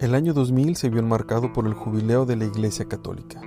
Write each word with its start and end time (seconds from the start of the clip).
El 0.00 0.14
año 0.14 0.32
2000 0.32 0.76
se 0.76 0.88
vio 0.88 1.00
enmarcado 1.00 1.52
por 1.52 1.66
el 1.66 1.74
jubileo 1.74 2.24
de 2.24 2.34
la 2.34 2.46
Iglesia 2.46 2.86
Católica. 2.86 3.42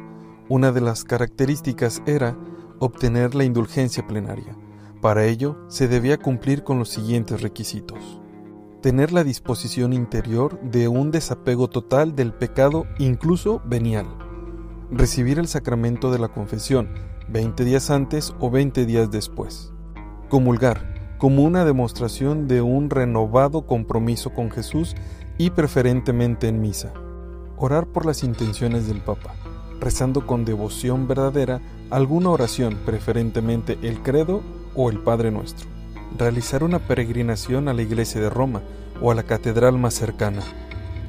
Una 0.50 0.72
de 0.72 0.82
las 0.82 1.04
características 1.04 2.04
era 2.06 2.38
obtener 2.78 3.34
la 3.34 3.44
indulgencia 3.44 4.06
plenaria. 4.06 4.56
Para 5.02 5.26
ello, 5.26 5.58
se 5.68 5.88
debía 5.88 6.20
cumplir 6.20 6.64
con 6.64 6.78
los 6.78 6.90
siguientes 6.90 7.42
requisitos. 7.42 8.22
Tener 8.84 9.12
la 9.12 9.24
disposición 9.24 9.94
interior 9.94 10.62
de 10.62 10.88
un 10.88 11.10
desapego 11.10 11.70
total 11.70 12.16
del 12.16 12.34
pecado, 12.34 12.86
incluso 13.00 13.60
venial. 13.66 14.06
Recibir 14.92 15.40
el 15.40 15.48
sacramento 15.48 16.12
de 16.12 16.20
la 16.20 16.28
confesión 16.28 16.90
20 17.30 17.66
días 17.66 17.90
antes 17.90 18.36
o 18.40 18.52
20 18.52 18.86
días 18.86 19.10
después. 19.10 19.74
Comulgar, 20.30 21.18
como 21.18 21.44
una 21.44 21.66
demostración 21.66 22.48
de 22.48 22.62
un 22.62 22.92
renovado 22.92 23.66
compromiso 23.66 24.34
con 24.34 24.52
Jesús 24.52 24.94
y 25.38 25.50
preferentemente 25.50 26.48
en 26.48 26.62
misa. 26.62 26.94
Orar 27.58 27.88
por 27.88 28.06
las 28.06 28.24
intenciones 28.24 28.88
del 28.88 29.02
Papa, 29.02 29.36
rezando 29.80 30.26
con 30.26 30.46
devoción 30.46 31.08
verdadera 31.08 31.62
alguna 31.90 32.30
oración, 32.30 32.78
preferentemente 32.86 33.78
el 33.82 34.02
credo 34.02 34.42
o 34.76 34.90
el 34.90 35.00
Padre 35.00 35.32
Nuestro. 35.32 35.68
Realizar 36.18 36.64
una 36.64 36.80
peregrinación 36.80 37.68
a 37.68 37.74
la 37.74 37.82
iglesia 37.82 38.22
de 38.22 38.30
Roma 38.30 38.62
o 39.02 39.12
a 39.12 39.16
la 39.16 39.24
catedral 39.24 39.78
más 39.78 39.94
cercana, 39.94 40.42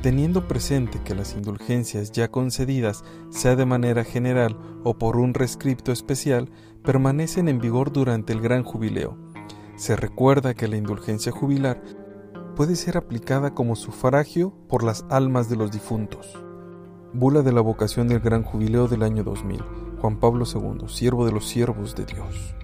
teniendo 0.03 0.47
presente 0.48 1.00
que 1.05 1.14
las 1.14 1.34
indulgencias 1.34 2.12
ya 2.12 2.31
concedidas, 2.31 3.05
sea 3.31 3.56
de 3.56 3.64
manera 3.64 4.05
general 4.05 4.56
o 4.83 4.98
por 4.98 5.16
un 5.16 5.34
rescripto 5.34 5.92
especial, 5.92 6.50
permanecen 6.83 7.48
en 7.48 7.59
vigor 7.59 7.92
durante 7.92 8.33
el 8.33 8.41
gran 8.41 8.62
jubileo. 8.62 9.16
Se 9.77 9.97
recuerda 9.97 10.55
que 10.55 10.69
la 10.69 10.77
indulgencia 10.77 11.33
jubilar 11.33 11.83
puede 12.55 12.77
ser 12.77 12.97
aplicada 12.97 13.52
como 13.55 13.74
sufragio 13.74 14.52
por 14.69 14.84
las 14.84 15.05
almas 15.10 15.48
de 15.48 15.56
los 15.56 15.72
difuntos. 15.72 16.41
Bula 17.12 17.42
de 17.42 17.52
la 17.52 17.60
vocación 17.60 18.08
del 18.08 18.20
Gran 18.20 18.44
Jubileo 18.44 18.86
del 18.88 19.02
año 19.02 19.24
2000, 19.24 19.62
Juan 20.00 20.19
Pablo 20.19 20.44
II, 20.52 20.88
siervo 20.88 21.27
de 21.27 21.32
los 21.32 21.48
siervos 21.48 21.94
de 21.94 22.05
Dios. 22.05 22.55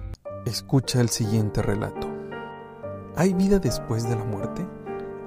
Escucha 0.45 1.01
el 1.01 1.09
siguiente 1.09 1.61
relato. 1.61 2.07
¿Hay 3.15 3.33
vida 3.33 3.59
después 3.59 4.07
de 4.07 4.15
la 4.15 4.23
muerte? 4.23 4.65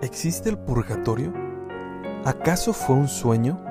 ¿Existe 0.00 0.48
el 0.48 0.58
purgatorio? 0.58 1.32
¿Acaso 2.24 2.72
fue 2.72 2.96
un 2.96 3.08
sueño? 3.08 3.62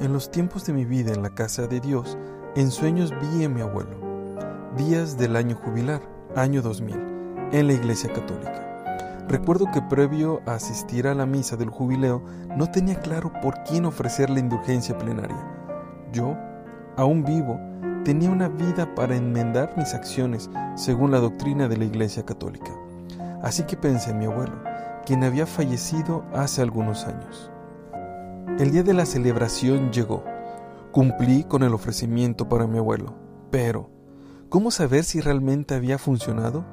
En 0.00 0.12
los 0.12 0.30
tiempos 0.30 0.66
de 0.66 0.72
mi 0.72 0.84
vida 0.84 1.12
en 1.12 1.22
la 1.22 1.30
casa 1.30 1.66
de 1.68 1.80
Dios, 1.80 2.18
en 2.56 2.70
sueños 2.70 3.14
vi 3.20 3.44
a 3.44 3.48
mi 3.48 3.60
abuelo, 3.60 3.98
días 4.76 5.16
del 5.16 5.36
año 5.36 5.56
jubilar, 5.56 6.02
año 6.34 6.60
2000, 6.60 6.96
en 7.52 7.66
la 7.66 7.72
iglesia 7.72 8.12
católica. 8.12 8.75
Recuerdo 9.28 9.66
que 9.72 9.82
previo 9.82 10.40
a 10.46 10.54
asistir 10.54 11.08
a 11.08 11.14
la 11.14 11.26
misa 11.26 11.56
del 11.56 11.68
jubileo 11.68 12.22
no 12.56 12.70
tenía 12.70 13.00
claro 13.00 13.32
por 13.42 13.64
quién 13.64 13.84
ofrecer 13.84 14.30
la 14.30 14.38
indulgencia 14.38 14.96
plenaria. 14.96 15.44
Yo, 16.12 16.36
aún 16.96 17.24
vivo, 17.24 17.58
tenía 18.04 18.30
una 18.30 18.48
vida 18.48 18.94
para 18.94 19.16
enmendar 19.16 19.76
mis 19.76 19.94
acciones 19.94 20.48
según 20.76 21.10
la 21.10 21.18
doctrina 21.18 21.66
de 21.66 21.76
la 21.76 21.84
Iglesia 21.86 22.24
Católica. 22.24 22.70
Así 23.42 23.64
que 23.64 23.76
pensé 23.76 24.10
en 24.10 24.20
mi 24.20 24.26
abuelo, 24.26 24.62
quien 25.04 25.24
había 25.24 25.44
fallecido 25.44 26.24
hace 26.32 26.62
algunos 26.62 27.04
años. 27.04 27.50
El 28.60 28.70
día 28.70 28.84
de 28.84 28.94
la 28.94 29.06
celebración 29.06 29.90
llegó. 29.90 30.22
Cumplí 30.92 31.42
con 31.42 31.64
el 31.64 31.74
ofrecimiento 31.74 32.48
para 32.48 32.68
mi 32.68 32.78
abuelo, 32.78 33.14
pero 33.50 33.90
¿cómo 34.48 34.70
saber 34.70 35.02
si 35.02 35.20
realmente 35.20 35.74
había 35.74 35.98
funcionado? 35.98 36.64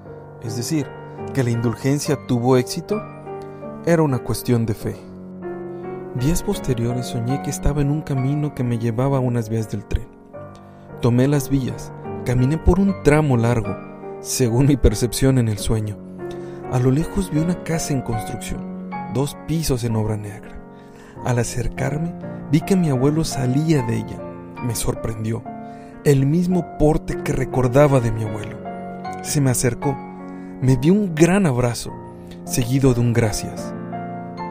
Es 0.44 0.56
decir, 0.56 0.88
que 1.34 1.44
la 1.44 1.50
indulgencia 1.50 2.18
tuvo 2.28 2.58
éxito 2.58 3.04
era 3.86 4.04
una 4.04 4.20
cuestión 4.20 4.66
de 4.66 4.76
fe. 4.76 4.96
Días 6.16 6.44
posteriores 6.44 7.08
soñé 7.08 7.42
que 7.42 7.50
estaba 7.50 7.82
en 7.82 7.90
un 7.90 8.02
camino 8.02 8.54
que 8.54 8.64
me 8.64 8.78
llevaba 8.78 9.18
a 9.18 9.22
unas 9.22 9.50
vías 9.50 9.70
del 9.72 9.84
tren. 9.84 10.08
Tomé 11.02 11.28
las 11.28 11.50
vías, 11.50 11.92
caminé 12.24 12.60
por 12.60 12.80
un 12.80 12.94
tramo 13.04 13.36
largo, 13.36 13.76
según 14.22 14.68
mi 14.68 14.78
percepción 14.78 15.40
en 15.40 15.50
el 15.50 15.58
sueño. 15.58 15.98
A 16.72 16.80
lo 16.80 16.92
lejos 16.92 17.32
vi 17.32 17.40
una 17.40 17.64
casa 17.64 17.94
en 17.94 18.02
construcción, 18.02 18.90
dos 19.16 19.36
pisos 19.48 19.84
en 19.84 19.96
obra 19.96 20.16
negra. 20.16 20.62
Al 21.26 21.40
acercarme, 21.40 22.14
vi 22.52 22.62
que 22.62 22.76
mi 22.76 22.90
abuelo 22.90 23.24
salía 23.24 23.82
de 23.82 23.98
ella. 23.98 24.22
Me 24.64 24.76
sorprendió. 24.76 25.44
El 26.04 26.28
mismo 26.28 26.78
porte 26.78 27.18
que 27.24 27.34
recordaba 27.34 28.00
de 28.00 28.12
mi 28.12 28.24
abuelo. 28.24 28.58
Se 29.24 29.42
me 29.42 29.50
acercó 29.50 29.98
me 30.62 30.78
dio 30.78 30.94
un 30.94 31.14
gran 31.14 31.46
abrazo, 31.46 31.92
seguido 32.46 32.94
de 32.94 33.02
un 33.02 33.12
gracias. 33.12 33.74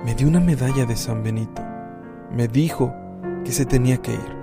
Me 0.05 0.15
dio 0.15 0.29
una 0.29 0.41
medalla 0.41 0.85
de 0.85 0.97
San 0.97 1.23
Benito. 1.23 1.63
Me 2.31 2.49
dijo 2.49 2.93
que 3.45 3.53
se 3.53 3.65
tenía 3.65 3.99
que 3.99 4.12
ir. 4.12 4.37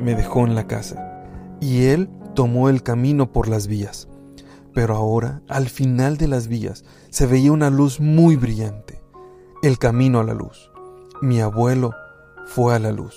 Me 0.00 0.14
dejó 0.14 0.46
en 0.46 0.54
la 0.54 0.66
casa. 0.66 1.24
Y 1.60 1.84
él 1.84 2.10
tomó 2.34 2.68
el 2.68 2.82
camino 2.82 3.30
por 3.30 3.48
las 3.48 3.66
vías. 3.66 4.08
Pero 4.74 4.96
ahora, 4.96 5.42
al 5.48 5.68
final 5.68 6.16
de 6.16 6.28
las 6.28 6.48
vías, 6.48 6.84
se 7.10 7.26
veía 7.26 7.52
una 7.52 7.70
luz 7.70 8.00
muy 8.00 8.36
brillante. 8.36 9.00
El 9.62 9.78
camino 9.78 10.18
a 10.18 10.24
la 10.24 10.34
luz. 10.34 10.70
Mi 11.20 11.40
abuelo 11.40 11.92
fue 12.46 12.74
a 12.74 12.78
la 12.78 12.90
luz. 12.90 13.16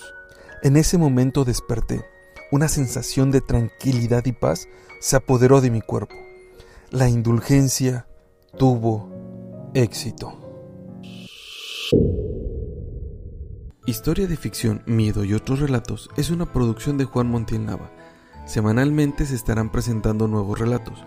En 0.61 0.77
ese 0.77 0.97
momento 0.97 1.43
desperté. 1.43 2.05
Una 2.51 2.67
sensación 2.67 3.31
de 3.31 3.41
tranquilidad 3.41 4.25
y 4.25 4.31
paz 4.31 4.67
se 4.99 5.15
apoderó 5.15 5.61
de 5.61 5.71
mi 5.71 5.81
cuerpo 5.81 6.24
la 6.91 7.09
indulgencia 7.09 8.07
tuvo 8.57 9.71
éxito. 9.73 10.41
Historia 13.85 14.27
de 14.27 14.37
ficción, 14.37 14.81
miedo 14.85 15.23
y 15.23 15.33
otros 15.33 15.59
relatos 15.59 16.09
es 16.17 16.29
una 16.29 16.51
producción 16.51 16.97
de 16.97 17.05
Juan 17.05 17.29
Montiel 17.29 17.65
Nava. 17.65 17.91
Semanalmente 18.45 19.25
se 19.25 19.35
estarán 19.35 19.71
presentando 19.71 20.27
nuevos 20.27 20.59
relatos. 20.59 21.05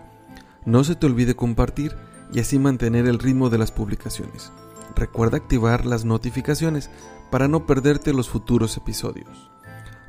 No 0.64 0.84
se 0.84 0.94
te 0.94 1.06
olvide 1.06 1.34
compartir 1.34 1.96
y 2.32 2.40
así 2.40 2.58
mantener 2.58 3.06
el 3.06 3.18
ritmo 3.18 3.50
de 3.50 3.58
las 3.58 3.72
publicaciones. 3.72 4.52
Recuerda 4.94 5.38
activar 5.38 5.86
las 5.86 6.04
notificaciones 6.04 6.90
para 7.30 7.48
no 7.48 7.66
perderte 7.66 8.12
los 8.12 8.28
futuros 8.28 8.76
episodios. 8.76 9.50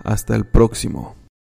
Hasta 0.03 0.35
el 0.35 0.45
próximo. 0.45 1.15